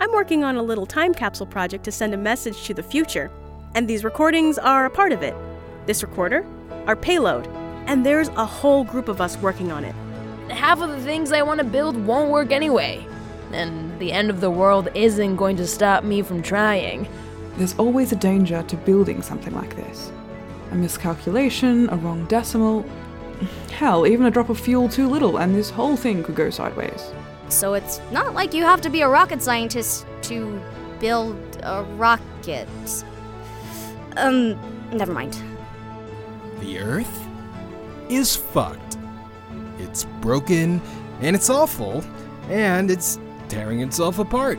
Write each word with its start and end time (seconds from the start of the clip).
I'm 0.00 0.12
working 0.12 0.44
on 0.44 0.56
a 0.56 0.62
little 0.62 0.86
time 0.86 1.12
capsule 1.12 1.46
project 1.46 1.84
to 1.84 1.92
send 1.92 2.14
a 2.14 2.16
message 2.16 2.64
to 2.64 2.74
the 2.74 2.84
future, 2.84 3.32
and 3.74 3.88
these 3.88 4.04
recordings 4.04 4.56
are 4.56 4.86
a 4.86 4.90
part 4.90 5.10
of 5.10 5.24
it. 5.24 5.34
This 5.86 6.04
recorder, 6.04 6.46
our 6.86 6.94
payload, 6.94 7.48
and 7.86 8.06
there's 8.06 8.28
a 8.28 8.46
whole 8.46 8.84
group 8.84 9.08
of 9.08 9.20
us 9.20 9.36
working 9.38 9.72
on 9.72 9.84
it. 9.84 9.94
Half 10.52 10.82
of 10.82 10.90
the 10.90 11.00
things 11.00 11.32
I 11.32 11.42
want 11.42 11.58
to 11.58 11.64
build 11.64 11.96
won't 11.96 12.30
work 12.30 12.52
anyway. 12.52 13.04
And 13.50 13.98
the 13.98 14.12
end 14.12 14.30
of 14.30 14.40
the 14.40 14.50
world 14.50 14.88
isn't 14.94 15.34
going 15.34 15.56
to 15.56 15.66
stop 15.66 16.04
me 16.04 16.22
from 16.22 16.42
trying. 16.42 17.08
There's 17.56 17.76
always 17.76 18.12
a 18.12 18.16
danger 18.16 18.62
to 18.62 18.76
building 18.76 19.20
something 19.20 19.54
like 19.54 19.74
this. 19.74 20.12
A 20.70 20.76
miscalculation, 20.76 21.88
a 21.90 21.96
wrong 21.96 22.24
decimal. 22.26 22.84
Hell, 23.72 24.06
even 24.06 24.26
a 24.26 24.30
drop 24.30 24.48
of 24.48 24.60
fuel 24.60 24.88
too 24.88 25.08
little, 25.08 25.38
and 25.38 25.56
this 25.56 25.70
whole 25.70 25.96
thing 25.96 26.22
could 26.22 26.36
go 26.36 26.50
sideways. 26.50 27.10
So 27.48 27.74
it's 27.74 28.00
not 28.12 28.34
like 28.34 28.54
you 28.54 28.64
have 28.64 28.80
to 28.82 28.90
be 28.90 29.00
a 29.00 29.08
rocket 29.08 29.42
scientist 29.42 30.06
to 30.22 30.60
build 31.00 31.36
a 31.62 31.82
rocket. 31.96 32.68
Um, 34.16 34.58
never 34.92 35.12
mind. 35.12 35.40
The 36.60 36.78
Earth 36.78 37.28
is 38.08 38.36
fucked. 38.36 38.98
It's 39.78 40.04
broken, 40.20 40.80
and 41.20 41.36
it's 41.36 41.50
awful, 41.50 42.04
and 42.48 42.90
it's 42.90 43.18
tearing 43.48 43.80
itself 43.80 44.18
apart. 44.18 44.58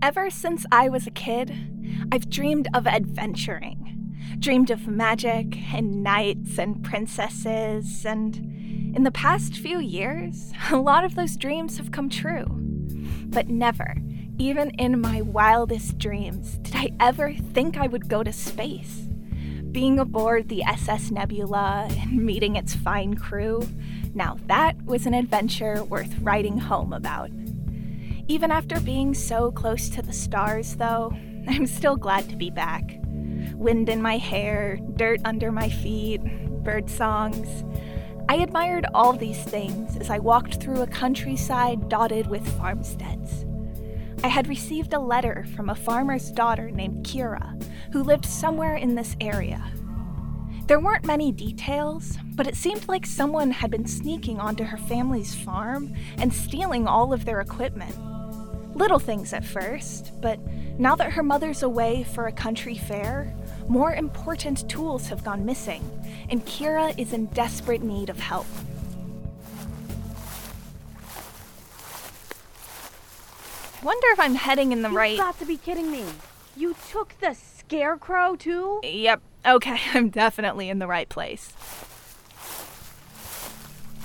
Ever 0.00 0.30
since 0.30 0.64
I 0.72 0.88
was 0.88 1.06
a 1.06 1.10
kid, 1.10 1.54
I've 2.10 2.30
dreamed 2.30 2.68
of 2.72 2.86
adventuring. 2.86 3.75
Dreamed 4.38 4.70
of 4.70 4.86
magic 4.86 5.56
and 5.74 6.02
knights 6.02 6.58
and 6.58 6.82
princesses, 6.84 8.04
and 8.04 8.36
in 8.94 9.02
the 9.02 9.10
past 9.10 9.58
few 9.58 9.80
years, 9.80 10.52
a 10.70 10.76
lot 10.76 11.04
of 11.04 11.14
those 11.14 11.36
dreams 11.36 11.78
have 11.78 11.90
come 11.90 12.08
true. 12.08 12.46
But 13.26 13.48
never, 13.48 13.96
even 14.38 14.70
in 14.70 15.00
my 15.00 15.22
wildest 15.22 15.98
dreams, 15.98 16.58
did 16.58 16.76
I 16.76 16.90
ever 17.00 17.32
think 17.34 17.76
I 17.76 17.86
would 17.86 18.08
go 18.08 18.22
to 18.22 18.32
space. 18.32 19.08
Being 19.72 19.98
aboard 19.98 20.48
the 20.48 20.62
SS 20.62 21.10
Nebula 21.10 21.88
and 21.90 22.24
meeting 22.24 22.56
its 22.56 22.74
fine 22.74 23.14
crew, 23.14 23.66
now 24.14 24.36
that 24.46 24.82
was 24.84 25.06
an 25.06 25.14
adventure 25.14 25.84
worth 25.84 26.18
writing 26.20 26.58
home 26.58 26.92
about. 26.92 27.30
Even 28.28 28.50
after 28.50 28.80
being 28.80 29.14
so 29.14 29.52
close 29.52 29.88
to 29.90 30.02
the 30.02 30.12
stars, 30.12 30.76
though, 30.76 31.12
I'm 31.48 31.66
still 31.66 31.96
glad 31.96 32.28
to 32.30 32.36
be 32.36 32.50
back. 32.50 32.98
Wind 33.56 33.88
in 33.88 34.02
my 34.02 34.18
hair, 34.18 34.78
dirt 34.96 35.20
under 35.24 35.50
my 35.50 35.68
feet, 35.68 36.20
bird 36.62 36.90
songs. 36.90 37.64
I 38.28 38.36
admired 38.36 38.86
all 38.92 39.12
these 39.12 39.42
things 39.44 39.96
as 39.96 40.10
I 40.10 40.18
walked 40.18 40.60
through 40.60 40.82
a 40.82 40.86
countryside 40.86 41.88
dotted 41.88 42.26
with 42.26 42.46
farmsteads. 42.58 43.46
I 44.22 44.28
had 44.28 44.48
received 44.48 44.92
a 44.92 45.00
letter 45.00 45.46
from 45.54 45.70
a 45.70 45.74
farmer's 45.74 46.30
daughter 46.30 46.70
named 46.70 47.06
Kira, 47.06 47.62
who 47.92 48.02
lived 48.02 48.24
somewhere 48.24 48.76
in 48.76 48.94
this 48.94 49.16
area. 49.20 49.62
There 50.66 50.80
weren't 50.80 51.06
many 51.06 51.30
details, 51.30 52.18
but 52.34 52.46
it 52.48 52.56
seemed 52.56 52.88
like 52.88 53.06
someone 53.06 53.52
had 53.52 53.70
been 53.70 53.86
sneaking 53.86 54.40
onto 54.40 54.64
her 54.64 54.76
family's 54.76 55.34
farm 55.34 55.94
and 56.18 56.32
stealing 56.32 56.88
all 56.88 57.12
of 57.12 57.24
their 57.24 57.40
equipment. 57.40 57.96
Little 58.76 58.98
things 58.98 59.32
at 59.32 59.44
first, 59.44 60.12
but 60.20 60.40
now 60.78 60.96
that 60.96 61.12
her 61.12 61.22
mother's 61.22 61.62
away 61.62 62.02
for 62.02 62.26
a 62.26 62.32
country 62.32 62.76
fair, 62.76 63.34
more 63.68 63.92
important 63.94 64.68
tools 64.68 65.08
have 65.08 65.24
gone 65.24 65.44
missing, 65.44 65.82
and 66.30 66.44
Kira 66.46 66.98
is 66.98 67.12
in 67.12 67.26
desperate 67.26 67.82
need 67.82 68.08
of 68.08 68.18
help. 68.20 68.46
I 73.82 73.84
wonder 73.84 74.06
if 74.10 74.20
I'm 74.20 74.34
heading 74.34 74.72
in 74.72 74.82
the 74.82 74.90
right- 74.90 75.12
You've 75.12 75.20
got 75.20 75.38
to 75.38 75.46
be 75.46 75.56
kidding 75.56 75.90
me. 75.90 76.04
You 76.56 76.74
took 76.90 77.14
the 77.20 77.34
scarecrow 77.34 78.36
too? 78.36 78.80
Yep, 78.82 79.20
okay, 79.46 79.78
I'm 79.94 80.08
definitely 80.08 80.70
in 80.70 80.78
the 80.78 80.86
right 80.86 81.08
place. 81.08 81.52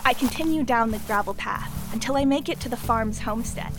I 0.03 0.13
continue 0.13 0.63
down 0.63 0.91
the 0.91 0.99
gravel 0.99 1.33
path 1.33 1.93
until 1.93 2.17
I 2.17 2.25
make 2.25 2.49
it 2.49 2.59
to 2.61 2.69
the 2.69 2.77
farm's 2.77 3.19
homestead, 3.19 3.71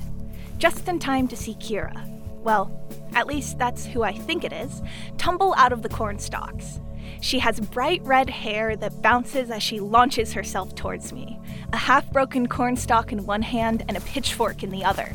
just 0.59 0.89
in 0.89 0.99
time 0.99 1.27
to 1.29 1.37
see 1.37 1.55
Kira. 1.55 2.09
Well, 2.43 2.71
at 3.15 3.27
least 3.27 3.59
that's 3.59 3.85
who 3.87 4.03
I 4.03 4.13
think 4.13 4.45
it 4.45 4.53
is, 4.53 4.83
tumble 5.19 5.55
out 5.57 5.73
of 5.73 5.83
the 5.83 5.89
corn 5.89 6.19
stalks. 6.19 6.81
She 7.21 7.39
has 7.39 7.61
bright 7.61 8.03
red 8.05 8.29
hair 8.29 8.75
that 8.77 9.03
bounces 9.03 9.51
as 9.51 9.63
she 9.63 9.81
launches 9.81 10.33
herself 10.33 10.75
towards 10.75 11.13
me, 11.13 11.39
a 11.73 11.77
half 11.77 12.11
broken 12.13 12.49
corn 12.49 12.77
stalk 12.77 13.13
in 13.13 13.27
one 13.27 13.43
hand 13.43 13.85
and 13.89 13.97
a 13.97 14.01
pitchfork 14.01 14.63
in 14.63 14.71
the 14.71 14.85
other. 14.85 15.15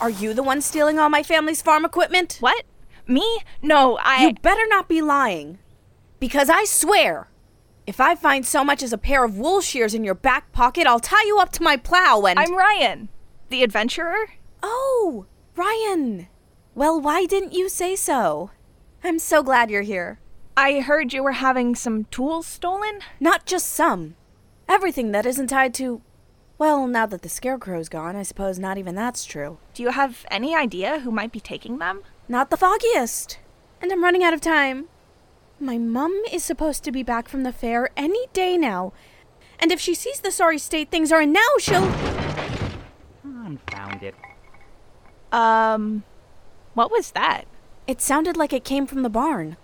Are 0.00 0.10
you 0.10 0.34
the 0.34 0.42
one 0.42 0.60
stealing 0.60 0.98
all 0.98 1.08
my 1.08 1.22
family's 1.22 1.62
farm 1.62 1.84
equipment? 1.84 2.38
What? 2.40 2.64
Me? 3.06 3.38
No, 3.60 3.98
I. 4.00 4.26
You 4.26 4.34
better 4.34 4.66
not 4.68 4.88
be 4.88 5.02
lying. 5.02 5.58
Because 6.20 6.48
I 6.48 6.64
swear, 6.64 7.28
if 7.86 8.00
I 8.00 8.14
find 8.14 8.46
so 8.46 8.64
much 8.64 8.82
as 8.82 8.92
a 8.92 8.98
pair 8.98 9.24
of 9.24 9.38
wool 9.38 9.60
shears 9.60 9.94
in 9.94 10.04
your 10.04 10.14
back 10.14 10.52
pocket, 10.52 10.86
I'll 10.86 11.00
tie 11.00 11.24
you 11.24 11.38
up 11.38 11.52
to 11.52 11.62
my 11.62 11.76
plow 11.76 12.22
and. 12.22 12.38
I'm 12.38 12.56
Ryan, 12.56 13.08
the 13.48 13.62
adventurer. 13.62 14.30
Oh, 14.62 15.26
Ryan. 15.56 16.28
Well, 16.74 16.98
why 16.98 17.26
didn't 17.26 17.52
you 17.52 17.68
say 17.68 17.94
so? 17.94 18.50
I'm 19.04 19.18
so 19.18 19.42
glad 19.42 19.70
you're 19.70 19.82
here. 19.82 20.18
I 20.56 20.80
heard 20.80 21.12
you 21.12 21.22
were 21.22 21.32
having 21.32 21.74
some 21.74 22.04
tools 22.04 22.46
stolen? 22.46 23.00
Not 23.20 23.44
just 23.44 23.66
some. 23.66 24.14
Everything 24.68 25.12
that 25.12 25.26
isn't 25.26 25.48
tied 25.48 25.74
to. 25.74 26.00
Well, 26.56 26.86
now 26.86 27.04
that 27.06 27.20
the 27.20 27.28
scarecrow's 27.28 27.90
gone, 27.90 28.16
I 28.16 28.22
suppose 28.22 28.58
not 28.58 28.78
even 28.78 28.94
that's 28.94 29.26
true. 29.26 29.58
Do 29.74 29.82
you 29.82 29.90
have 29.90 30.24
any 30.30 30.56
idea 30.56 31.00
who 31.00 31.10
might 31.10 31.32
be 31.32 31.40
taking 31.40 31.78
them? 31.78 32.02
Not 32.26 32.48
the 32.48 32.56
foggiest. 32.56 33.38
And 33.82 33.92
I'm 33.92 34.02
running 34.02 34.24
out 34.24 34.32
of 34.32 34.40
time. 34.40 34.86
My 35.60 35.76
mum 35.76 36.22
is 36.32 36.42
supposed 36.42 36.84
to 36.84 36.92
be 36.92 37.02
back 37.02 37.28
from 37.28 37.42
the 37.42 37.52
fair 37.52 37.90
any 37.96 38.28
day 38.32 38.56
now. 38.56 38.94
And 39.58 39.70
if 39.70 39.80
she 39.80 39.94
sees 39.94 40.20
the 40.20 40.30
sorry 40.30 40.58
state 40.58 40.90
things 40.90 41.12
are 41.12 41.20
in 41.20 41.32
now, 41.32 41.40
she'll. 41.58 41.92
Confound 43.22 44.02
it. 44.02 44.14
Um, 45.30 46.04
what 46.74 46.90
was 46.90 47.12
that? 47.12 47.44
It 47.86 48.00
sounded 48.00 48.36
like 48.36 48.52
it 48.52 48.64
came 48.64 48.86
from 48.86 49.02
the 49.02 49.10
barn. 49.10 49.56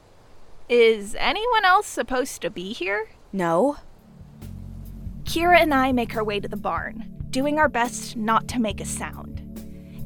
Is 0.69 1.17
anyone 1.19 1.65
else 1.65 1.87
supposed 1.87 2.43
to 2.43 2.51
be 2.51 2.73
here? 2.73 3.09
No. 3.33 3.77
Kira 5.25 5.61
and 5.61 5.73
I 5.73 5.93
make 5.93 6.17
our 6.17 6.25
way 6.25 6.41
to 6.41 6.49
the 6.49 6.57
barn, 6.57 7.11
doing 7.31 7.59
our 7.59 7.69
best 7.69 8.17
not 8.17 8.49
to 8.49 8.61
make 8.61 8.81
a 8.81 8.85
sound. 8.85 9.43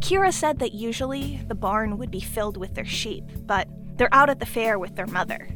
Kira 0.01 0.33
said 0.33 0.59
that 0.59 0.73
usually 0.73 1.41
the 1.49 1.55
barn 1.55 1.99
would 1.99 2.11
be 2.11 2.21
filled 2.21 2.57
with 2.57 2.75
their 2.75 2.85
sheep, 2.85 3.25
but 3.47 3.69
they're 3.97 4.12
out 4.12 4.31
at 4.31 4.41
the 4.41 4.47
fair 4.47 4.79
with 4.79 4.97
their 4.97 5.07
mother. 5.07 5.49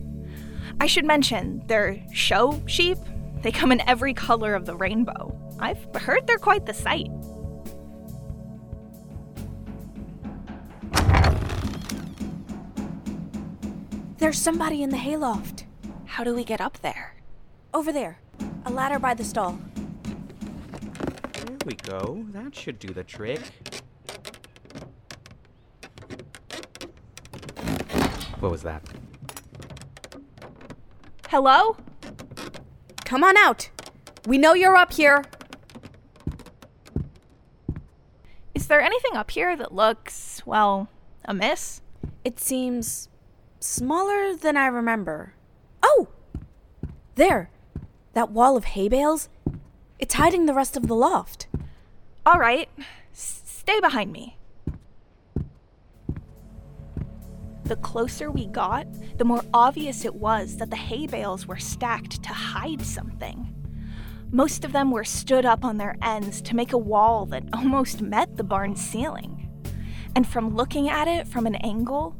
I 0.81 0.87
should 0.87 1.05
mention, 1.05 1.63
they're 1.67 2.05
show 2.13 2.61
sheep. 2.67 2.99
They 3.43 3.53
come 3.53 3.73
in 3.73 3.89
every 3.89 4.15
color 4.15 4.55
of 4.55 4.67
the 4.67 4.77
rainbow. 4.77 5.37
I've 5.59 5.85
heard 5.95 6.27
they're 6.27 6.39
quite 6.39 6.67
the 6.67 6.75
sight. 6.75 7.11
There's 14.19 14.39
somebody 14.39 14.83
in 14.83 14.89
the 14.89 14.97
hayloft. 14.97 15.67
How 16.07 16.25
do 16.25 16.35
we 16.35 16.43
get 16.43 16.61
up 16.61 16.79
there? 16.79 17.17
Over 17.75 17.93
there. 17.93 18.19
A 18.65 18.71
ladder 18.71 18.99
by 18.99 19.13
the 19.13 19.25
stall. 19.25 19.59
There 21.35 21.59
we 21.67 21.75
go. 21.75 22.25
That 22.31 22.55
should 22.55 22.79
do 22.79 22.89
the 22.95 23.05
trick. 23.05 23.41
What 28.41 28.51
was 28.51 28.63
that? 28.63 28.83
Hello? 31.29 31.77
Come 33.05 33.23
on 33.23 33.37
out. 33.37 33.69
We 34.27 34.39
know 34.39 34.55
you're 34.55 34.77
up 34.77 34.95
here. 34.95 35.25
Is 38.55 38.67
there 38.67 38.81
anything 38.81 39.15
up 39.15 39.31
here 39.31 39.57
that 39.57 39.75
looks, 39.75 40.43
well, 40.47 40.89
amiss? 41.27 41.83
It 42.25 42.41
seems 42.41 43.09
smaller 43.67 44.35
than 44.35 44.57
I 44.57 44.67
remember. 44.67 45.35
Oh! 45.83 46.09
There. 47.17 47.51
That 48.15 48.31
wall 48.31 48.57
of 48.57 48.65
hay 48.65 48.89
bales? 48.89 49.29
It's 49.99 50.15
hiding 50.15 50.47
the 50.47 50.55
rest 50.55 50.77
of 50.77 50.87
the 50.87 50.95
loft. 50.95 51.47
All 52.25 52.39
right, 52.39 52.69
s- 53.13 53.43
stay 53.45 53.81
behind 53.81 54.13
me. 54.13 54.37
The 57.65 57.77
closer 57.77 58.31
we 58.31 58.47
got, 58.47 58.87
the 59.19 59.25
more 59.25 59.43
obvious 59.53 60.05
it 60.05 60.15
was 60.15 60.57
that 60.59 60.71
the 60.71 60.77
hay 60.77 61.07
bales 61.07 61.47
were 61.47 61.59
stacked 61.59 62.23
to 62.23 62.29
hide 62.29 62.83
something. 62.83 63.53
Most 64.31 64.65
of 64.65 64.73
them 64.73 64.91
were 64.91 65.05
stood 65.05 65.45
up 65.45 65.65
on 65.65 65.77
their 65.77 65.97
ends 66.03 66.41
to 66.43 66.57
make 66.57 66.73
a 66.73 66.79
wall 66.79 67.27
that 67.27 67.45
almost 67.53 68.03
met 68.03 68.37
the 68.37 68.45
barn's 68.45 68.81
ceiling. 68.81 69.49
And 70.15 70.27
from 70.27 70.55
looking 70.55 70.89
at 70.89 71.09
it 71.09 71.27
from 71.27 71.47
an 71.47 71.57
angle, 71.57 72.17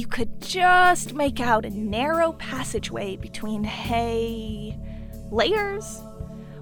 you 0.00 0.06
could 0.06 0.40
just 0.40 1.12
make 1.12 1.40
out 1.40 1.66
a 1.66 1.70
narrow 1.70 2.32
passageway 2.32 3.16
between 3.16 3.62
hay 3.62 4.74
layers. 5.30 6.00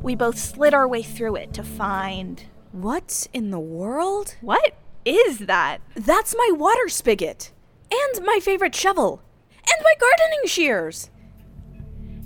We 0.03 0.17
both 0.17 0.37
slid 0.37 0.75
our 0.75 0.89
way 0.89 1.05
through 1.05 1.37
it 1.37 1.55
to 1.55 1.63
find. 1.63 2.43
What 2.73 3.29
in 3.33 3.53
the 3.53 3.61
world? 3.61 4.35
What 4.41 4.75
is 5.05 5.39
that? 5.39 5.79
That's 5.95 6.35
my 6.37 6.51
water 6.53 6.89
spigot. 6.89 7.53
And 7.93 8.27
my 8.27 8.41
favorite 8.43 8.75
shovel. 8.75 9.23
And 9.53 9.85
my 9.85 9.95
gardening 10.01 10.47
shears. 10.47 11.09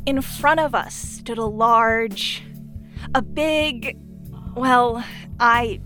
In 0.07 0.23
front 0.23 0.61
of 0.61 0.75
us 0.75 0.95
stood 0.95 1.37
a 1.37 1.45
large, 1.45 2.43
a 3.15 3.21
big, 3.21 3.99
well, 4.57 5.05
I 5.39 5.83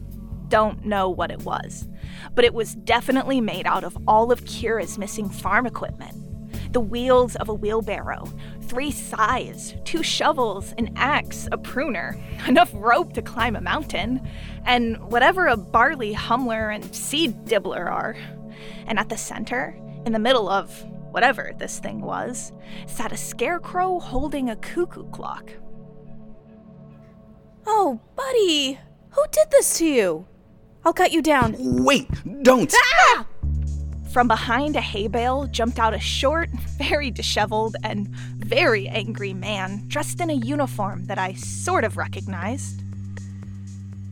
don't 0.46 0.84
know 0.84 1.11
what 1.11 1.32
it 1.32 1.43
was, 1.43 1.88
but 2.34 2.44
it 2.44 2.54
was 2.54 2.74
definitely 2.74 3.40
made 3.40 3.66
out 3.66 3.84
of 3.84 3.96
all 4.06 4.32
of 4.32 4.44
Kira's 4.44 4.98
missing 4.98 5.28
farm 5.28 5.66
equipment. 5.66 6.14
The 6.72 6.80
wheels 6.80 7.36
of 7.36 7.48
a 7.48 7.54
wheelbarrow, 7.54 8.26
three 8.62 8.90
scythes, 8.90 9.74
two 9.84 10.02
shovels, 10.02 10.74
an 10.78 10.92
axe, 10.96 11.48
a 11.52 11.58
pruner, 11.58 12.16
enough 12.48 12.70
rope 12.74 13.12
to 13.14 13.22
climb 13.22 13.56
a 13.56 13.60
mountain, 13.60 14.26
and 14.64 14.98
whatever 15.10 15.46
a 15.46 15.56
barley 15.56 16.14
hummler 16.14 16.74
and 16.74 16.94
seed 16.94 17.44
dibbler 17.44 17.90
are. 17.90 18.16
And 18.86 18.98
at 18.98 19.08
the 19.08 19.18
center, 19.18 19.78
in 20.04 20.12
the 20.12 20.18
middle 20.18 20.48
of 20.48 20.84
whatever 21.10 21.52
this 21.58 21.78
thing 21.78 22.00
was, 22.00 22.52
sat 22.86 23.12
a 23.12 23.16
scarecrow 23.16 23.98
holding 23.98 24.50
a 24.50 24.56
cuckoo 24.56 25.08
clock. 25.10 25.50
Oh, 27.66 28.00
buddy. 28.14 28.78
Who 29.10 29.24
did 29.32 29.50
this 29.50 29.78
to 29.78 29.86
you? 29.86 30.26
I'll 30.86 30.92
cut 30.92 31.10
you 31.10 31.20
down. 31.20 31.56
Wait, 31.58 32.08
don't! 32.44 32.72
Ah! 32.72 33.26
From 34.12 34.28
behind 34.28 34.76
a 34.76 34.80
hay 34.80 35.08
bale 35.08 35.48
jumped 35.48 35.80
out 35.80 35.94
a 35.94 35.98
short, 35.98 36.48
very 36.78 37.10
disheveled, 37.10 37.74
and 37.82 38.06
very 38.06 38.86
angry 38.86 39.34
man 39.34 39.82
dressed 39.88 40.20
in 40.20 40.30
a 40.30 40.34
uniform 40.34 41.06
that 41.06 41.18
I 41.18 41.32
sort 41.34 41.82
of 41.82 41.96
recognized. 41.96 42.82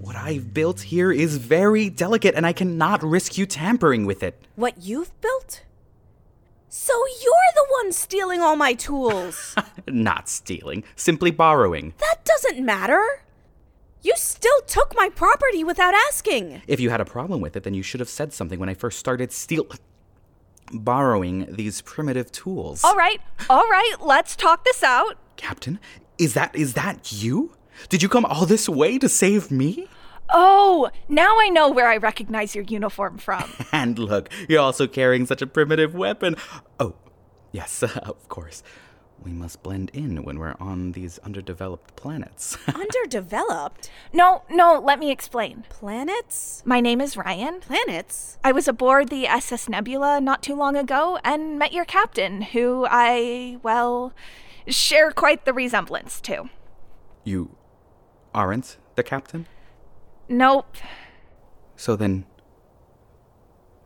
What 0.01 0.17
I've 0.17 0.53
built 0.53 0.81
here 0.81 1.13
is 1.13 1.37
very 1.37 1.91
delicate, 1.91 2.35
and 2.35 2.45
I 2.45 2.53
cannot 2.53 3.05
risk 3.05 3.39
you 3.39 3.47
tampering 3.47 4.05
with 4.05 4.25
it. 4.25 4.43
What 4.57 4.83
you've 4.83 5.13
built? 5.21 5.63
So 6.69 6.93
you're 7.23 7.53
the 7.55 7.67
one 7.71 7.93
stealing 7.93 8.41
all 8.41 8.57
my 8.57 8.75
tools. 8.75 9.55
Not 9.87 10.29
stealing, 10.29 10.83
simply 10.97 11.31
borrowing. 11.31 11.95
that 12.01 12.25
doesn't 12.25 12.67
matter. 12.67 13.23
You 14.05 14.13
still 14.17 14.61
took 14.67 14.95
my 14.95 15.09
property 15.09 15.65
without 15.65 15.95
asking. 15.95 16.61
If 16.69 16.79
you 16.79 16.91
had 16.91 17.01
a 17.01 17.07
problem 17.07 17.41
with 17.41 17.57
it, 17.57 17.63
then 17.63 17.73
you 17.73 17.83
should 17.83 18.01
have 18.01 18.09
said 18.09 18.35
something 18.35 18.61
when 18.61 18.69
I 18.69 18.75
first 18.75 18.99
started 18.99 19.33
steal. 19.33 19.67
borrowing 20.73 21.47
these 21.49 21.81
primitive 21.81 22.31
tools. 22.31 22.85
All 22.85 22.97
right, 22.97 23.21
all 23.49 23.69
right, 23.71 23.95
let's 24.01 24.37
talk 24.37 24.65
this 24.65 24.83
out. 24.83 25.17
Captain, 25.37 25.79
is 26.19 26.35
that 26.35 26.55
is 26.55 26.75
that 26.75 27.13
you? 27.13 27.53
Did 27.89 28.03
you 28.03 28.09
come 28.09 28.25
all 28.25 28.47
this 28.47 28.69
way 28.69 28.99
to 28.99 29.09
save 29.09 29.51
me? 29.51 29.89
Oh, 30.33 30.91
now 31.09 31.39
I 31.41 31.49
know 31.49 31.71
where 31.71 31.89
I 31.89 31.97
recognize 31.97 32.55
your 32.55 32.65
uniform 32.65 33.19
from. 33.19 33.45
And 33.73 33.99
look, 33.99 34.29
you're 34.49 34.61
also 34.61 34.87
carrying 34.87 35.27
such 35.27 35.43
a 35.43 35.47
primitive 35.47 35.95
weapon. 35.95 36.37
Oh, 36.79 36.95
yes, 37.53 37.83
of 37.83 38.29
course. 38.29 38.63
We 39.23 39.33
must 39.33 39.63
blend 39.63 39.91
in 39.95 40.23
when 40.23 40.39
we're 40.39 40.55
on 40.61 40.93
these 40.93 41.19
underdeveloped 41.21 41.97
planets. 41.97 42.59
Underdeveloped? 42.69 43.91
no, 44.13 44.43
no, 44.51 44.79
let 44.79 44.99
me 44.99 45.11
explain. 45.11 45.65
Planets? 45.71 46.63
My 46.67 46.81
name 46.81 47.01
is 47.01 47.17
Ryan. 47.17 47.61
Planets? 47.61 48.37
I 48.45 48.53
was 48.53 48.69
aboard 48.69 49.09
the 49.09 49.27
SS 49.27 49.69
Nebula 49.69 50.21
not 50.21 50.43
too 50.43 50.55
long 50.55 50.77
ago 50.77 51.19
and 51.25 51.59
met 51.59 51.73
your 51.73 51.87
captain, 51.87 52.43
who 52.43 52.87
I, 52.91 53.59
well, 53.63 54.13
share 54.67 55.11
quite 55.11 55.45
the 55.47 55.55
resemblance 55.55 56.21
to. 56.23 56.51
you 57.25 57.57
aren't 58.35 58.77
the 58.97 59.03
captain? 59.03 59.47
Nope. 60.29 60.77
So 61.77 61.97
then, 61.97 62.25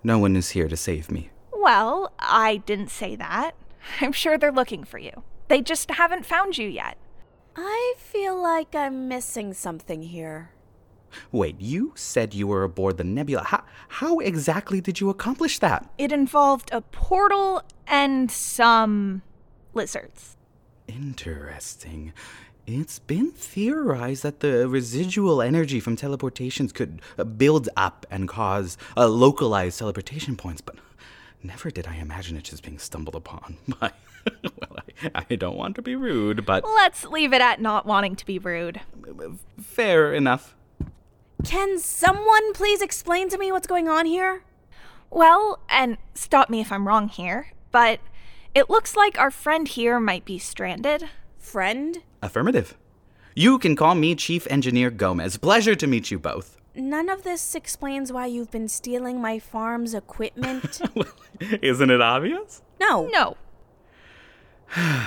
no 0.03 0.19
one 0.19 0.35
is 0.37 0.51
here 0.51 0.69
to 0.69 0.77
save 0.77 1.11
me. 1.11 1.31
Well, 1.53 2.13
I 2.19 2.57
didn't 2.57 2.91
say 2.91 3.15
that. 3.17 3.53
I'm 4.01 4.13
sure 4.13 4.39
they're 4.39 4.53
looking 4.53 4.85
for 4.85 4.99
you. 4.99 5.23
They 5.49 5.61
just 5.63 5.91
haven't 5.91 6.27
found 6.27 6.59
you 6.59 6.69
yet. 6.69 6.99
I 7.57 7.95
feel 7.99 8.41
like 8.41 8.75
I'm 8.75 9.09
missing 9.09 9.53
something 9.53 10.03
here. 10.03 10.51
Wait, 11.33 11.61
you 11.61 11.93
said 11.97 12.35
you 12.35 12.47
were 12.47 12.63
aboard 12.63 12.99
the 12.99 13.05
Nebula. 13.05 13.43
How, 13.45 13.65
how 13.89 14.19
exactly 14.19 14.81
did 14.81 15.01
you 15.01 15.09
accomplish 15.11 15.59
that? 15.59 15.91
It 15.97 16.13
involved 16.13 16.71
a 16.73 16.83
portal 16.83 17.63
and 17.87 18.31
some 18.31 19.23
lizards. 19.75 20.37
Interesting. 20.87 22.13
It's 22.67 22.99
been 22.99 23.31
theorized 23.31 24.23
that 24.23 24.41
the 24.41 24.69
residual 24.69 25.41
energy 25.41 25.81
from 25.81 25.97
teleportations 25.97 26.75
could 26.75 27.01
uh, 27.17 27.25
build 27.25 27.71
up 27.77 28.05
and 28.11 28.29
cause 28.29 28.77
uh, 28.97 29.09
localized 29.09 29.79
teleportation 29.79 30.37
points, 30.37 30.61
but 30.61 30.77
never 31.43 31.71
did 31.71 31.87
I 31.87 31.97
imagine 31.97 32.37
it 32.37 32.45
just 32.45 32.63
being 32.63 32.79
stumbled 32.79 33.15
upon 33.15 33.57
by. 33.81 33.93
well, 34.43 34.79
I, 35.15 35.25
I 35.31 35.35
don't 35.37 35.57
want 35.57 35.77
to 35.77 35.83
be 35.83 35.97
rude, 35.97 36.45
but 36.45 36.65
Let's 36.65 37.05
leave 37.05 37.33
it 37.33 37.41
at 37.41 37.61
not 37.61 37.87
wanting 37.87 38.17
to 38.17 38.27
be 38.27 38.39
rude. 38.39 38.81
fair 39.61 40.13
enough. 40.13 40.55
Can 41.45 41.79
someone 41.79 42.53
please 42.53 42.83
explain 42.83 43.29
to 43.29 43.39
me 43.39 43.53
what's 43.53 43.67
going 43.69 43.89
on 43.89 44.07
here? 44.07 44.43
Well, 45.11 45.61
and 45.69 45.97
stop 46.15 46.51
me 46.51 46.61
if 46.61 46.73
I'm 46.73 46.87
wrong 46.87 47.09
here, 47.09 47.53
but 47.71 48.01
it 48.55 48.69
looks 48.69 48.97
like 48.97 49.19
our 49.19 49.31
friend 49.31 49.67
here 49.69 50.01
might 50.01 50.25
be 50.25 50.39
stranded. 50.39 51.09
Friend? 51.39 51.97
Affirmative. 52.23 52.77
You 53.35 53.59
can 53.59 53.77
call 53.77 53.95
me 53.95 54.15
Chief 54.17 54.47
Engineer 54.51 54.91
Gomez. 54.91 55.37
Pleasure 55.39 55.77
to 55.77 55.87
meet 55.87 56.11
you 56.11 56.19
both. 56.19 56.57
None 56.79 57.09
of 57.09 57.25
this 57.25 57.57
explains 57.57 58.13
why 58.13 58.27
you've 58.27 58.53
been 58.53 58.69
stealing 58.69 59.21
my 59.21 59.41
farm's 59.41 59.95
equipment. 59.95 60.81
Isn't 61.41 61.91
it 61.91 62.01
obvious? 62.01 62.63
no. 62.81 63.09
No. 63.13 63.37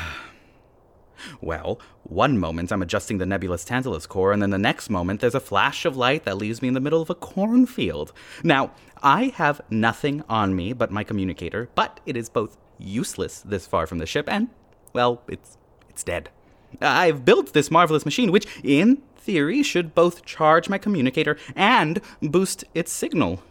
Well, 1.39 1.79
one 2.01 2.39
moment 2.39 2.71
I'm 2.71 2.81
adjusting 2.81 3.19
the 3.19 3.27
nebulous 3.27 3.63
Tantalus 3.63 4.07
core, 4.07 4.31
and 4.31 4.41
then 4.41 4.49
the 4.49 4.57
next 4.57 4.89
moment 4.89 5.21
there's 5.21 5.35
a 5.35 5.39
flash 5.39 5.85
of 5.85 5.95
light 5.95 6.23
that 6.25 6.37
leaves 6.37 6.63
me 6.63 6.67
in 6.67 6.73
the 6.73 6.79
middle 6.79 7.01
of 7.01 7.11
a 7.11 7.15
cornfield. 7.15 8.11
Now, 8.43 8.71
I 9.03 9.25
have 9.35 9.61
nothing 9.69 10.23
on 10.27 10.55
me 10.55 10.73
but 10.73 10.89
my 10.89 11.03
communicator, 11.03 11.69
but 11.75 11.99
it 12.07 12.17
is 12.17 12.27
both 12.27 12.57
useless 12.79 13.39
this 13.41 13.67
far 13.67 13.85
from 13.85 13.99
the 13.99 14.07
ship 14.07 14.27
and, 14.27 14.49
well, 14.93 15.21
it's 15.27 15.57
it's 15.89 16.03
dead. 16.03 16.29
I've 16.79 17.25
built 17.25 17.53
this 17.53 17.71
marvelous 17.71 18.05
machine, 18.05 18.31
which, 18.31 18.47
in 18.63 19.01
theory, 19.17 19.63
should 19.63 19.93
both 19.93 20.25
charge 20.25 20.69
my 20.69 20.77
communicator 20.77 21.37
and 21.55 22.01
boost 22.21 22.63
its 22.73 22.91
signal. 22.91 23.41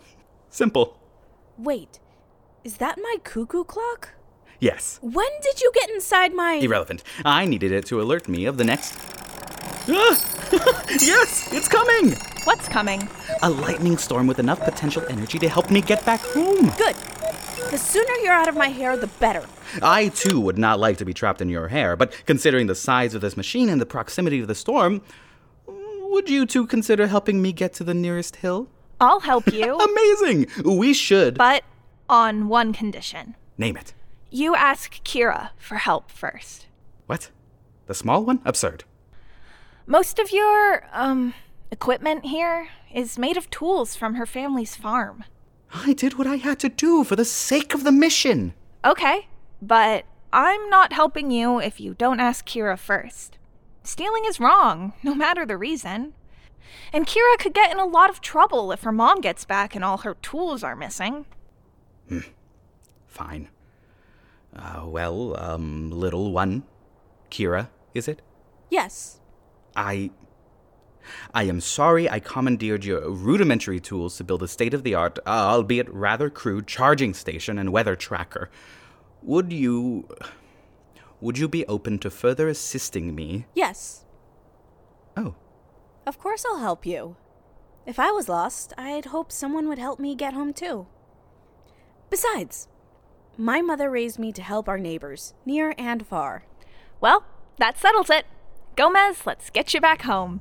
Simple. 0.48 0.98
Wait, 1.58 2.00
is 2.64 2.78
that 2.78 2.98
my 2.98 3.16
cuckoo 3.22 3.64
clock? 3.64 4.10
Yes. 4.58 4.98
When 5.02 5.30
did 5.42 5.60
you 5.60 5.70
get 5.74 5.90
inside 5.90 6.34
my. 6.34 6.54
Irrelevant. 6.54 7.02
I 7.24 7.46
needed 7.46 7.72
it 7.72 7.86
to 7.86 8.00
alert 8.00 8.28
me 8.28 8.44
of 8.44 8.58
the 8.58 8.64
next. 8.64 8.94
Ah! 9.88 10.18
yes, 11.00 11.52
it's 11.52 11.68
coming! 11.68 12.16
What's 12.44 12.68
coming? 12.68 13.08
A 13.42 13.50
lightning 13.50 13.96
storm 13.96 14.26
with 14.26 14.38
enough 14.38 14.60
potential 14.60 15.02
energy 15.08 15.38
to 15.38 15.48
help 15.48 15.70
me 15.70 15.80
get 15.80 16.04
back 16.04 16.20
home. 16.20 16.72
Good. 16.76 16.96
The 17.70 17.78
sooner 17.78 18.12
you're 18.22 18.32
out 18.32 18.48
of 18.48 18.56
my 18.56 18.68
hair, 18.68 18.96
the 18.96 19.06
better. 19.06 19.44
I 19.82 20.08
too 20.08 20.40
would 20.40 20.58
not 20.58 20.80
like 20.80 20.96
to 20.98 21.04
be 21.04 21.14
trapped 21.14 21.40
in 21.40 21.48
your 21.48 21.68
hair, 21.68 21.94
but 21.96 22.22
considering 22.26 22.66
the 22.66 22.74
size 22.74 23.14
of 23.14 23.20
this 23.20 23.36
machine 23.36 23.68
and 23.68 23.80
the 23.80 23.86
proximity 23.86 24.40
of 24.40 24.48
the 24.48 24.54
storm, 24.54 25.02
would 25.66 26.28
you 26.28 26.46
two 26.46 26.66
consider 26.66 27.06
helping 27.06 27.40
me 27.40 27.52
get 27.52 27.72
to 27.74 27.84
the 27.84 27.94
nearest 27.94 28.36
hill? 28.36 28.68
I'll 29.00 29.20
help 29.20 29.46
you, 29.52 29.78
Amazing! 29.78 30.46
We 30.64 30.92
should. 30.94 31.38
but 31.38 31.62
on 32.08 32.48
one 32.48 32.72
condition. 32.72 33.36
Name 33.56 33.76
it. 33.76 33.94
You 34.30 34.54
ask 34.56 35.02
Kira 35.04 35.50
for 35.56 35.76
help 35.76 36.10
first. 36.10 36.66
What? 37.06 37.30
The 37.86 37.94
small 37.94 38.24
one? 38.24 38.40
Absurd. 38.44 38.84
Most 39.86 40.18
of 40.18 40.32
your, 40.32 40.84
um, 40.92 41.34
equipment 41.70 42.24
here 42.26 42.68
is 42.92 43.16
made 43.18 43.36
of 43.36 43.48
tools 43.50 43.94
from 43.94 44.14
her 44.14 44.26
family's 44.26 44.74
farm. 44.74 45.24
I 45.72 45.92
did 45.92 46.18
what 46.18 46.26
I 46.26 46.36
had 46.36 46.58
to 46.60 46.68
do 46.68 47.04
for 47.04 47.16
the 47.16 47.24
sake 47.24 47.74
of 47.74 47.84
the 47.84 47.92
mission. 47.92 48.54
Okay, 48.84 49.28
but 49.62 50.04
I'm 50.32 50.68
not 50.68 50.92
helping 50.92 51.30
you 51.30 51.60
if 51.60 51.80
you 51.80 51.94
don't 51.94 52.20
ask 52.20 52.46
Kira 52.46 52.78
first. 52.78 53.38
Stealing 53.82 54.24
is 54.26 54.40
wrong, 54.40 54.92
no 55.02 55.14
matter 55.14 55.46
the 55.46 55.56
reason. 55.56 56.14
And 56.92 57.06
Kira 57.06 57.38
could 57.38 57.54
get 57.54 57.72
in 57.72 57.78
a 57.78 57.86
lot 57.86 58.10
of 58.10 58.20
trouble 58.20 58.72
if 58.72 58.82
her 58.82 58.92
mom 58.92 59.20
gets 59.20 59.44
back 59.44 59.74
and 59.74 59.84
all 59.84 59.98
her 59.98 60.14
tools 60.14 60.62
are 60.62 60.76
missing. 60.76 61.26
Hmm. 62.08 62.20
Fine. 63.06 63.48
Uh, 64.54 64.82
well, 64.84 65.36
um, 65.40 65.90
little 65.90 66.32
one. 66.32 66.64
Kira, 67.30 67.68
is 67.94 68.08
it? 68.08 68.22
Yes. 68.70 69.20
I. 69.76 70.10
I 71.34 71.44
am 71.44 71.60
sorry 71.60 72.08
I 72.08 72.20
commandeered 72.20 72.84
your 72.84 73.08
rudimentary 73.10 73.80
tools 73.80 74.16
to 74.16 74.24
build 74.24 74.42
a 74.42 74.48
state 74.48 74.74
of 74.74 74.82
the 74.82 74.94
art, 74.94 75.18
albeit 75.26 75.92
rather 75.92 76.30
crude, 76.30 76.66
charging 76.66 77.14
station 77.14 77.58
and 77.58 77.72
weather 77.72 77.96
tracker. 77.96 78.50
Would 79.22 79.52
you. 79.52 80.08
Would 81.20 81.36
you 81.38 81.48
be 81.48 81.66
open 81.66 81.98
to 81.98 82.10
further 82.10 82.48
assisting 82.48 83.14
me? 83.14 83.46
Yes. 83.54 84.04
Oh, 85.16 85.34
Of 86.06 86.18
course 86.18 86.44
I'll 86.46 86.60
help 86.60 86.86
you. 86.86 87.16
If 87.86 87.98
I 87.98 88.10
was 88.10 88.28
lost, 88.28 88.72
I'd 88.78 89.06
hope 89.06 89.30
someone 89.30 89.68
would 89.68 89.78
help 89.78 89.98
me 89.98 90.14
get 90.14 90.32
home 90.34 90.52
too. 90.54 90.86
Besides, 92.08 92.68
my 93.36 93.60
mother 93.60 93.90
raised 93.90 94.18
me 94.18 94.32
to 94.32 94.42
help 94.42 94.68
our 94.68 94.78
neighbors, 94.78 95.34
near 95.44 95.74
and 95.76 96.06
far. 96.06 96.44
Well, 97.00 97.24
that 97.58 97.78
settles 97.78 98.10
it. 98.10 98.26
Gomez, 98.76 99.26
let's 99.26 99.50
get 99.50 99.74
you 99.74 99.80
back 99.80 100.02
home. 100.02 100.40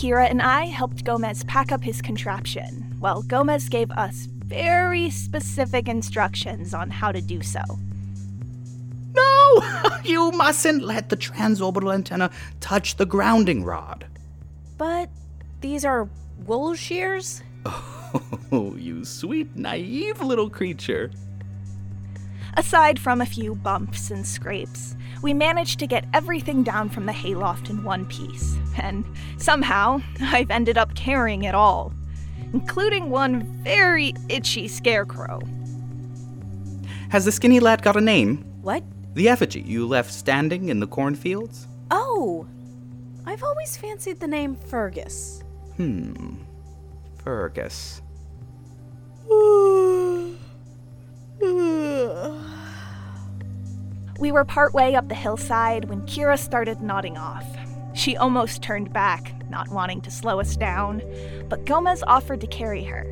Kira 0.00 0.30
and 0.30 0.40
I 0.40 0.64
helped 0.64 1.04
Gomez 1.04 1.44
pack 1.44 1.72
up 1.72 1.84
his 1.84 2.00
contraption, 2.00 2.96
while 3.00 3.20
Gomez 3.20 3.68
gave 3.68 3.90
us 3.90 4.28
very 4.46 5.10
specific 5.10 5.88
instructions 5.88 6.72
on 6.72 6.88
how 6.88 7.12
to 7.12 7.20
do 7.20 7.42
so. 7.42 7.60
No! 9.14 9.62
you 10.04 10.32
mustn't 10.32 10.82
let 10.82 11.10
the 11.10 11.18
transorbital 11.18 11.92
antenna 11.92 12.30
touch 12.60 12.96
the 12.96 13.04
grounding 13.04 13.62
rod. 13.62 14.06
But 14.78 15.10
these 15.60 15.84
are 15.84 16.08
wool 16.46 16.74
shears? 16.74 17.42
Oh, 18.52 18.74
you 18.74 19.04
sweet, 19.04 19.54
naive 19.54 20.20
little 20.20 20.50
creature. 20.50 21.12
Aside 22.60 22.98
from 22.98 23.22
a 23.22 23.26
few 23.26 23.54
bumps 23.54 24.10
and 24.10 24.24
scrapes, 24.26 24.94
we 25.22 25.32
managed 25.32 25.78
to 25.78 25.86
get 25.86 26.04
everything 26.12 26.62
down 26.62 26.90
from 26.90 27.06
the 27.06 27.12
hayloft 27.12 27.70
in 27.70 27.82
one 27.84 28.04
piece, 28.04 28.54
and 28.76 29.02
somehow 29.38 30.02
I've 30.20 30.50
ended 30.50 30.76
up 30.76 30.94
carrying 30.94 31.44
it 31.44 31.54
all, 31.54 31.94
including 32.52 33.08
one 33.08 33.44
very 33.64 34.12
itchy 34.28 34.68
scarecrow. 34.68 35.40
Has 37.08 37.24
the 37.24 37.32
skinny 37.32 37.60
lad 37.60 37.80
got 37.80 37.96
a 37.96 38.00
name? 38.02 38.44
What? 38.60 38.84
The 39.14 39.30
effigy 39.30 39.62
you 39.62 39.88
left 39.88 40.12
standing 40.12 40.68
in 40.68 40.80
the 40.80 40.86
cornfields? 40.86 41.66
Oh! 41.90 42.46
I've 43.24 43.42
always 43.42 43.78
fancied 43.78 44.20
the 44.20 44.28
name 44.28 44.54
Fergus. 44.54 45.42
Hmm. 45.78 46.34
Fergus. 47.24 48.02
We 54.20 54.32
were 54.32 54.44
partway 54.44 54.92
up 54.92 55.08
the 55.08 55.14
hillside 55.14 55.86
when 55.88 56.02
Kira 56.02 56.38
started 56.38 56.82
nodding 56.82 57.16
off. 57.16 57.46
She 57.94 58.18
almost 58.18 58.62
turned 58.62 58.92
back, 58.92 59.32
not 59.48 59.70
wanting 59.70 60.02
to 60.02 60.10
slow 60.10 60.40
us 60.40 60.56
down, 60.56 61.02
but 61.48 61.64
Gomez 61.64 62.04
offered 62.06 62.42
to 62.42 62.46
carry 62.46 62.84
her. 62.84 63.06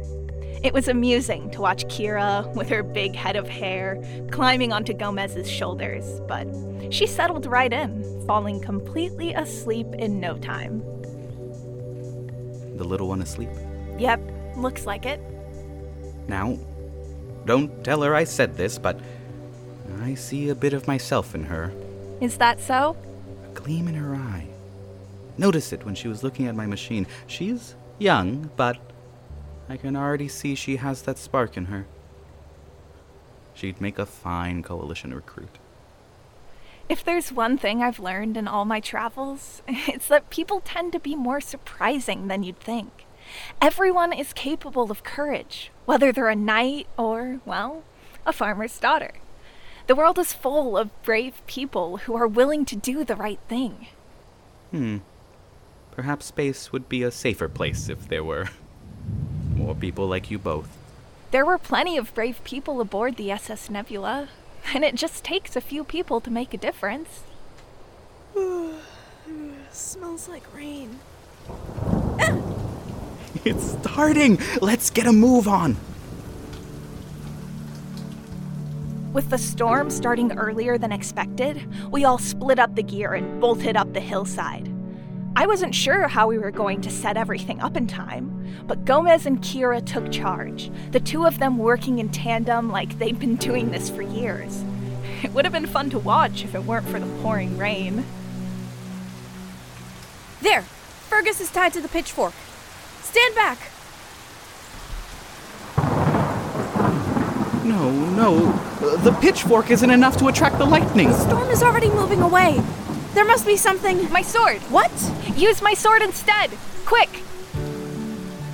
It 0.62 0.74
was 0.74 0.86
amusing 0.86 1.50
to 1.52 1.62
watch 1.62 1.86
Kira, 1.86 2.54
with 2.54 2.68
her 2.68 2.82
big 2.82 3.16
head 3.16 3.36
of 3.36 3.48
hair, 3.48 3.98
climbing 4.30 4.70
onto 4.70 4.92
Gomez's 4.92 5.50
shoulders, 5.50 6.20
but 6.28 6.46
she 6.90 7.06
settled 7.06 7.46
right 7.46 7.72
in, 7.72 8.04
falling 8.26 8.60
completely 8.60 9.32
asleep 9.32 9.86
in 9.98 10.20
no 10.20 10.36
time. 10.36 10.80
The 12.76 12.84
little 12.84 13.08
one 13.08 13.22
asleep. 13.22 13.48
Yep, 13.98 14.20
looks 14.56 14.84
like 14.84 15.06
it. 15.06 15.22
Now, 16.28 16.58
don't 17.46 17.82
tell 17.82 18.02
her 18.02 18.14
I 18.14 18.24
said 18.24 18.58
this, 18.58 18.78
but 18.78 19.00
I 20.02 20.14
see 20.14 20.48
a 20.48 20.54
bit 20.54 20.72
of 20.72 20.86
myself 20.86 21.34
in 21.34 21.44
her. 21.44 21.72
Is 22.20 22.38
that 22.38 22.60
so? 22.60 22.96
A 23.44 23.54
gleam 23.54 23.88
in 23.88 23.94
her 23.94 24.14
eye. 24.14 24.46
Notice 25.36 25.72
it 25.72 25.84
when 25.84 25.94
she 25.94 26.08
was 26.08 26.22
looking 26.22 26.46
at 26.46 26.56
my 26.56 26.66
machine. 26.66 27.06
She's 27.26 27.74
young, 27.98 28.50
but 28.56 28.76
I 29.68 29.76
can 29.76 29.96
already 29.96 30.28
see 30.28 30.54
she 30.54 30.76
has 30.76 31.02
that 31.02 31.18
spark 31.18 31.56
in 31.56 31.66
her. 31.66 31.86
She'd 33.54 33.80
make 33.80 33.98
a 33.98 34.06
fine 34.06 34.62
coalition 34.62 35.14
recruit. 35.14 35.58
If 36.88 37.04
there's 37.04 37.32
one 37.32 37.58
thing 37.58 37.82
I've 37.82 37.98
learned 37.98 38.36
in 38.36 38.48
all 38.48 38.64
my 38.64 38.80
travels, 38.80 39.62
it's 39.68 40.08
that 40.08 40.30
people 40.30 40.60
tend 40.64 40.92
to 40.92 41.00
be 41.00 41.14
more 41.14 41.40
surprising 41.40 42.28
than 42.28 42.42
you'd 42.42 42.60
think. 42.60 43.04
Everyone 43.60 44.12
is 44.12 44.32
capable 44.32 44.90
of 44.90 45.04
courage, 45.04 45.70
whether 45.84 46.12
they're 46.12 46.28
a 46.28 46.36
knight 46.36 46.86
or, 46.96 47.40
well, 47.44 47.82
a 48.24 48.32
farmer's 48.32 48.78
daughter. 48.78 49.12
The 49.88 49.96
world 49.96 50.18
is 50.18 50.34
full 50.34 50.76
of 50.76 50.90
brave 51.02 51.40
people 51.46 51.96
who 51.96 52.14
are 52.14 52.28
willing 52.28 52.66
to 52.66 52.76
do 52.76 53.04
the 53.04 53.16
right 53.16 53.40
thing. 53.48 53.86
Hmm. 54.70 54.98
Perhaps 55.92 56.26
space 56.26 56.70
would 56.70 56.90
be 56.90 57.02
a 57.02 57.10
safer 57.10 57.48
place 57.48 57.88
if 57.88 58.06
there 58.06 58.22
were 58.22 58.50
more 59.56 59.74
people 59.74 60.06
like 60.06 60.30
you 60.30 60.38
both. 60.38 60.68
There 61.30 61.46
were 61.46 61.56
plenty 61.56 61.96
of 61.96 62.14
brave 62.14 62.44
people 62.44 62.82
aboard 62.82 63.16
the 63.16 63.30
SS 63.30 63.70
Nebula, 63.70 64.28
and 64.74 64.84
it 64.84 64.94
just 64.94 65.24
takes 65.24 65.56
a 65.56 65.60
few 65.62 65.84
people 65.84 66.20
to 66.20 66.30
make 66.30 66.52
a 66.52 66.58
difference. 66.58 67.22
Smells 69.72 70.28
like 70.28 70.44
rain. 70.54 70.98
It's 73.44 73.72
starting! 73.80 74.38
Let's 74.60 74.90
get 74.90 75.06
a 75.06 75.12
move 75.12 75.46
on! 75.48 75.76
With 79.18 79.30
the 79.30 79.38
storm 79.38 79.90
starting 79.90 80.30
earlier 80.38 80.78
than 80.78 80.92
expected, 80.92 81.66
we 81.90 82.04
all 82.04 82.18
split 82.18 82.60
up 82.60 82.76
the 82.76 82.84
gear 82.84 83.14
and 83.14 83.40
bolted 83.40 83.76
up 83.76 83.92
the 83.92 83.98
hillside. 83.98 84.72
I 85.34 85.44
wasn't 85.44 85.74
sure 85.74 86.06
how 86.06 86.28
we 86.28 86.38
were 86.38 86.52
going 86.52 86.80
to 86.82 86.88
set 86.88 87.16
everything 87.16 87.60
up 87.60 87.76
in 87.76 87.88
time, 87.88 88.62
but 88.68 88.84
Gomez 88.84 89.26
and 89.26 89.42
Kira 89.42 89.84
took 89.84 90.12
charge, 90.12 90.70
the 90.92 91.00
two 91.00 91.26
of 91.26 91.40
them 91.40 91.58
working 91.58 91.98
in 91.98 92.10
tandem 92.10 92.70
like 92.70 92.96
they'd 93.00 93.18
been 93.18 93.34
doing 93.34 93.72
this 93.72 93.90
for 93.90 94.02
years. 94.02 94.62
It 95.24 95.32
would 95.32 95.44
have 95.44 95.52
been 95.52 95.66
fun 95.66 95.90
to 95.90 95.98
watch 95.98 96.44
if 96.44 96.54
it 96.54 96.62
weren't 96.62 96.86
for 96.86 97.00
the 97.00 97.20
pouring 97.20 97.58
rain. 97.58 98.04
There! 100.42 100.62
Fergus 100.62 101.40
is 101.40 101.50
tied 101.50 101.72
to 101.72 101.80
the 101.80 101.88
pitchfork. 101.88 102.34
Stand 103.02 103.34
back! 103.34 103.58
No, 107.68 107.90
no. 107.90 108.52
The 108.96 109.12
pitchfork 109.20 109.70
isn't 109.70 109.90
enough 109.90 110.16
to 110.16 110.28
attract 110.28 110.56
the 110.56 110.64
lightning. 110.64 111.08
The 111.10 111.18
storm 111.18 111.50
is 111.50 111.62
already 111.62 111.90
moving 111.90 112.22
away. 112.22 112.62
There 113.12 113.26
must 113.26 113.44
be 113.44 113.58
something. 113.58 114.10
My 114.10 114.22
sword! 114.22 114.62
What? 114.70 114.90
Use 115.36 115.60
my 115.60 115.74
sword 115.74 116.00
instead! 116.00 116.50
Quick! 116.86 117.22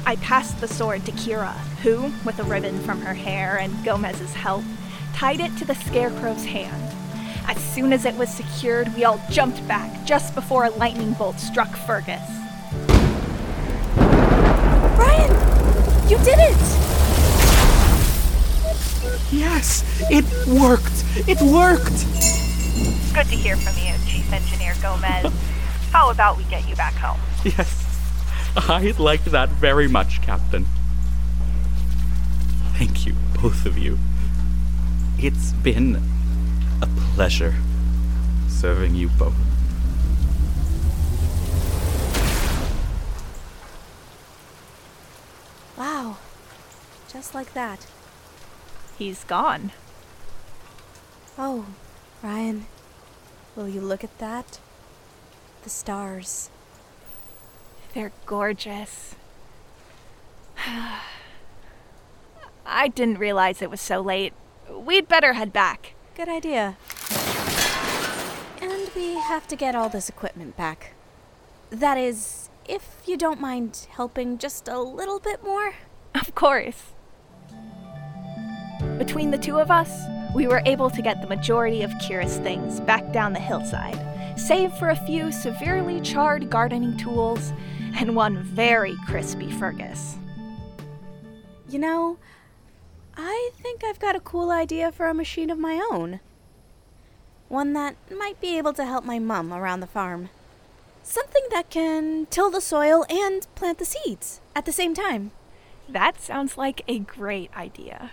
I 0.04 0.16
passed 0.16 0.60
the 0.60 0.66
sword 0.66 1.06
to 1.06 1.12
Kira, 1.12 1.52
who, 1.84 2.12
with 2.24 2.40
a 2.40 2.42
ribbon 2.42 2.80
from 2.80 3.02
her 3.02 3.14
hair 3.14 3.56
and 3.56 3.84
Gomez's 3.84 4.34
help, 4.34 4.64
tied 5.14 5.38
it 5.38 5.56
to 5.58 5.64
the 5.64 5.76
scarecrow's 5.76 6.44
hand. 6.44 6.82
As 7.46 7.58
soon 7.58 7.92
as 7.92 8.04
it 8.04 8.16
was 8.16 8.28
secured, 8.28 8.92
we 8.96 9.04
all 9.04 9.20
jumped 9.30 9.66
back 9.68 10.04
just 10.04 10.34
before 10.34 10.64
a 10.64 10.70
lightning 10.70 11.12
bolt 11.12 11.38
struck 11.38 11.70
Fergus. 11.86 12.28
Ryan! 14.98 16.10
You 16.10 16.18
did 16.18 16.38
it! 16.40 16.83
Yes! 19.34 19.82
It 20.12 20.24
worked! 20.46 21.04
It 21.28 21.40
worked! 21.42 22.06
Good 23.12 23.26
to 23.26 23.36
hear 23.36 23.56
from 23.56 23.76
you, 23.76 23.92
Chief 24.06 24.32
Engineer 24.32 24.74
Gomez. 24.80 25.32
How 25.90 26.10
about 26.10 26.36
we 26.36 26.44
get 26.44 26.68
you 26.68 26.76
back 26.76 26.94
home? 26.94 27.20
Yes. 27.44 27.82
I'd 28.56 29.00
like 29.00 29.24
that 29.24 29.48
very 29.48 29.88
much, 29.88 30.22
Captain. 30.22 30.66
Thank 32.78 33.06
you, 33.06 33.14
both 33.42 33.66
of 33.66 33.76
you. 33.76 33.98
It's 35.18 35.50
been 35.50 36.00
a 36.80 36.86
pleasure 37.14 37.56
serving 38.46 38.94
you 38.94 39.08
both. 39.08 39.34
Wow. 45.76 46.18
Just 47.08 47.34
like 47.34 47.52
that. 47.54 47.86
He's 48.98 49.24
gone. 49.24 49.72
Oh, 51.36 51.66
Ryan. 52.22 52.66
Will 53.56 53.68
you 53.68 53.80
look 53.80 54.04
at 54.04 54.18
that? 54.18 54.60
The 55.62 55.70
stars. 55.70 56.50
They're 57.92 58.12
gorgeous. 58.26 59.14
I 62.66 62.88
didn't 62.88 63.18
realize 63.18 63.62
it 63.62 63.70
was 63.70 63.80
so 63.80 64.00
late. 64.00 64.32
We'd 64.70 65.08
better 65.08 65.34
head 65.34 65.52
back. 65.52 65.94
Good 66.14 66.28
idea. 66.28 66.76
And 68.60 68.90
we 68.94 69.14
have 69.14 69.46
to 69.48 69.56
get 69.56 69.74
all 69.74 69.88
this 69.88 70.08
equipment 70.08 70.56
back. 70.56 70.94
That 71.70 71.98
is, 71.98 72.48
if 72.68 73.02
you 73.06 73.16
don't 73.16 73.40
mind 73.40 73.86
helping 73.90 74.38
just 74.38 74.68
a 74.68 74.80
little 74.80 75.18
bit 75.18 75.42
more. 75.42 75.74
Of 76.14 76.34
course. 76.34 76.93
Between 78.98 79.30
the 79.30 79.38
two 79.38 79.58
of 79.58 79.70
us, 79.70 79.90
we 80.34 80.46
were 80.46 80.62
able 80.66 80.88
to 80.88 81.02
get 81.02 81.20
the 81.20 81.26
majority 81.26 81.82
of 81.82 81.90
Kira's 81.98 82.38
things 82.38 82.80
back 82.80 83.12
down 83.12 83.32
the 83.32 83.40
hillside, 83.40 83.98
save 84.38 84.72
for 84.74 84.90
a 84.90 84.96
few 84.96 85.32
severely 85.32 86.00
charred 86.00 86.48
gardening 86.48 86.96
tools 86.96 87.52
and 87.96 88.14
one 88.14 88.42
very 88.42 88.96
crispy 89.06 89.50
Fergus. 89.50 90.16
You 91.68 91.78
know, 91.80 92.18
I 93.16 93.50
think 93.60 93.82
I've 93.84 93.98
got 93.98 94.16
a 94.16 94.20
cool 94.20 94.50
idea 94.50 94.92
for 94.92 95.06
a 95.06 95.14
machine 95.14 95.50
of 95.50 95.58
my 95.58 95.84
own. 95.90 96.20
One 97.48 97.72
that 97.72 97.96
might 98.16 98.40
be 98.40 98.58
able 98.58 98.72
to 98.74 98.84
help 98.84 99.04
my 99.04 99.18
mum 99.18 99.52
around 99.52 99.80
the 99.80 99.86
farm. 99.86 100.30
Something 101.02 101.42
that 101.50 101.68
can 101.68 102.26
till 102.30 102.50
the 102.50 102.60
soil 102.60 103.04
and 103.08 103.46
plant 103.54 103.78
the 103.78 103.84
seeds 103.84 104.40
at 104.54 104.64
the 104.64 104.72
same 104.72 104.94
time. 104.94 105.32
That 105.88 106.20
sounds 106.20 106.56
like 106.56 106.82
a 106.88 106.98
great 107.00 107.54
idea. 107.56 108.12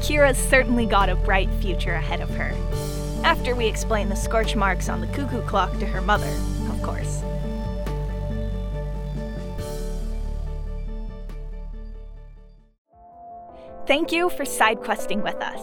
Kira's 0.00 0.38
certainly 0.38 0.86
got 0.86 1.08
a 1.08 1.14
bright 1.14 1.50
future 1.60 1.94
ahead 1.94 2.20
of 2.20 2.30
her. 2.30 2.52
After 3.22 3.54
we 3.54 3.66
explain 3.66 4.08
the 4.08 4.16
scorch 4.16 4.56
marks 4.56 4.88
on 4.88 5.00
the 5.00 5.06
cuckoo 5.08 5.42
clock 5.42 5.78
to 5.78 5.86
her 5.86 6.00
mother, 6.00 6.34
of 6.70 6.82
course. 6.82 7.22
Thank 13.86 14.12
you 14.12 14.30
for 14.30 14.44
side 14.44 14.80
questing 14.80 15.22
with 15.22 15.36
us. 15.36 15.60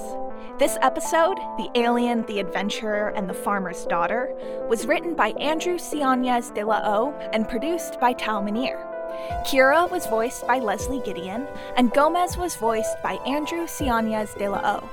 This 0.60 0.77
episode, 0.82 1.38
The 1.58 1.70
Alien, 1.75 2.25
the 2.25 2.39
Adventurer, 2.39 3.10
and 3.15 3.29
the 3.29 3.34
Farmer's 3.34 3.86
Daughter, 3.86 4.34
was 4.67 4.86
written 4.86 5.13
by 5.13 5.29
Andrew 5.39 5.77
Sionez 5.77 6.53
de 6.53 6.63
la 6.63 6.82
O 6.84 7.13
and 7.32 7.48
produced 7.48 8.00
by 8.00 8.13
Tal 8.13 8.41
Minear. 8.41 8.97
Kira 9.46 9.90
was 9.90 10.06
voiced 10.08 10.46
by 10.48 10.60
Leslie 10.60 11.02
Gideon, 11.06 11.48
and 11.76 11.94
Gomez 11.94 12.38
was 12.38 12.56
voiced 12.56 13.02
by 13.02 13.14
Andrew 13.26 13.66
Sionez 13.66 14.38
de 14.38 14.50
la 14.50 14.62
O. 14.64 14.90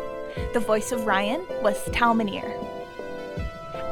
The 0.53 0.61
voice 0.61 0.93
of 0.93 1.07
Ryan 1.07 1.47
was 1.63 1.83
Tal 1.93 2.15
Minear. 2.15 2.53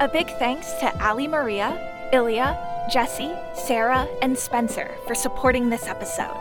A 0.01 0.09
big 0.09 0.29
thanks 0.39 0.73
to 0.81 1.05
Ali 1.05 1.29
Maria, 1.29 2.11
Ilya, 2.13 2.89
Jesse, 2.91 3.33
Sarah, 3.55 4.09
and 4.21 4.37
Spencer 4.37 4.91
for 5.07 5.15
supporting 5.15 5.71
this 5.71 5.87
episode. 5.87 6.41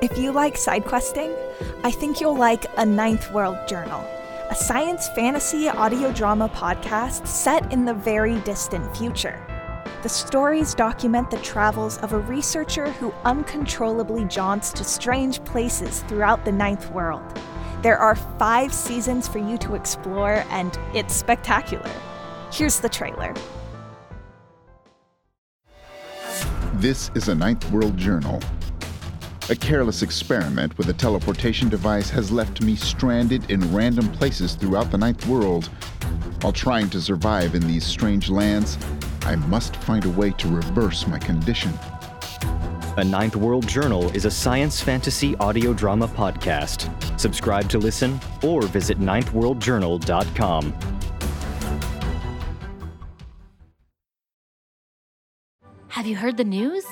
If 0.00 0.16
you 0.16 0.32
like 0.32 0.56
side 0.56 0.84
questing, 0.84 1.34
I 1.84 1.90
think 1.90 2.20
you'll 2.20 2.36
like 2.36 2.64
A 2.76 2.86
Ninth 2.86 3.30
World 3.32 3.58
Journal, 3.68 4.00
a 4.50 4.54
science 4.54 5.08
fantasy 5.08 5.68
audio 5.68 6.12
drama 6.12 6.48
podcast 6.48 7.26
set 7.26 7.72
in 7.72 7.84
the 7.84 7.94
very 7.94 8.38
distant 8.40 8.96
future. 8.96 9.44
The 10.00 10.08
stories 10.08 10.74
document 10.74 11.28
the 11.28 11.38
travels 11.38 11.98
of 11.98 12.12
a 12.12 12.20
researcher 12.20 12.92
who 12.92 13.12
uncontrollably 13.24 14.26
jaunts 14.26 14.72
to 14.74 14.84
strange 14.84 15.44
places 15.44 16.04
throughout 16.04 16.44
the 16.44 16.52
Ninth 16.52 16.88
World. 16.92 17.24
There 17.82 17.98
are 17.98 18.14
five 18.14 18.72
seasons 18.72 19.26
for 19.26 19.38
you 19.38 19.58
to 19.58 19.74
explore, 19.74 20.44
and 20.50 20.78
it's 20.94 21.14
spectacular. 21.14 21.90
Here's 22.52 22.78
the 22.78 22.88
trailer. 22.88 23.34
This 26.74 27.10
is 27.16 27.26
a 27.26 27.34
Ninth 27.34 27.68
World 27.72 27.96
Journal. 27.96 28.40
A 29.50 29.56
careless 29.56 30.02
experiment 30.02 30.78
with 30.78 30.90
a 30.90 30.94
teleportation 30.94 31.68
device 31.68 32.08
has 32.10 32.30
left 32.30 32.62
me 32.62 32.76
stranded 32.76 33.50
in 33.50 33.74
random 33.74 34.08
places 34.12 34.54
throughout 34.54 34.92
the 34.92 34.98
Ninth 34.98 35.26
World. 35.26 35.68
While 36.42 36.52
trying 36.52 36.88
to 36.90 37.00
survive 37.00 37.56
in 37.56 37.66
these 37.66 37.84
strange 37.84 38.30
lands, 38.30 38.78
I 39.28 39.36
must 39.36 39.76
find 39.76 40.06
a 40.06 40.08
way 40.08 40.30
to 40.30 40.48
reverse 40.48 41.06
my 41.06 41.18
condition. 41.18 41.70
A 42.96 43.04
Ninth 43.04 43.36
World 43.36 43.68
Journal 43.68 44.08
is 44.16 44.24
a 44.24 44.30
science 44.30 44.80
fantasy 44.80 45.36
audio 45.36 45.74
drama 45.74 46.08
podcast. 46.08 46.88
Subscribe 47.20 47.68
to 47.68 47.78
listen 47.78 48.18
or 48.42 48.62
visit 48.62 48.98
ninthworldjournal.com. 48.98 50.72
Have 55.88 56.06
you 56.06 56.16
heard 56.16 56.38
the 56.38 56.44
news? 56.44 56.86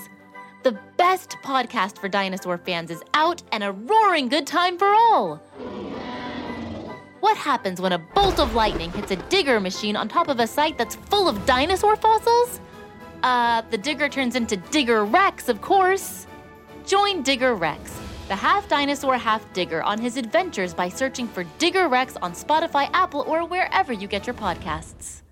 The 0.62 0.79
best 0.99 1.38
podcast 1.42 1.96
for 1.96 2.11
dinosaur 2.11 2.59
fans 2.59 2.90
is 2.90 3.03
out 3.14 3.42
and 3.51 3.64
a 3.64 3.72
roaring 3.72 4.29
good 4.29 4.46
time 4.46 4.77
for 4.77 4.88
all. 4.88 5.40
What 7.27 7.39
happens 7.39 7.81
when 7.81 7.93
a 7.93 7.99
bolt 7.99 8.39
of 8.39 8.55
lightning 8.55 8.93
hits 8.93 9.11
a 9.11 9.17
digger 9.17 9.59
machine 9.59 9.97
on 9.97 10.07
top 10.09 10.29
of 10.29 10.39
a 10.39 10.47
site 10.47 10.79
that's 10.79 10.95
full 10.95 11.29
of 11.29 11.45
dinosaur 11.45 11.97
fossils? 11.97 12.61
Uh, 13.25 13.62
the 13.69 13.77
digger 13.77 14.09
turns 14.09 14.37
into 14.37 14.57
Digger 14.57 15.05
Rex, 15.05 15.49
of 15.49 15.61
course. 15.61 16.29
Join 16.87 17.25
Digger 17.25 17.57
Rex, 17.57 18.01
the 18.29 18.37
half 18.37 18.69
dinosaur, 18.69 19.19
half 19.19 19.53
digger, 19.53 19.83
on 19.83 19.99
his 19.99 20.17
adventures 20.17 20.73
by 20.73 20.89
searching 20.89 21.27
for 21.27 21.43
Digger 21.59 21.89
Rex 21.89 22.17
on 22.23 22.33
Spotify, 22.33 22.89
Apple, 22.93 23.25
or 23.27 23.45
wherever 23.45 23.93
you 23.93 24.07
get 24.07 24.25
your 24.25 24.35
podcasts. 24.35 25.23